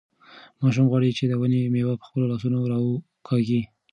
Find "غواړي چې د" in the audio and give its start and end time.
0.91-1.33